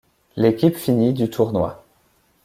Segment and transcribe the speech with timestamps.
[0.35, 1.83] L'équipe finit du tournoi.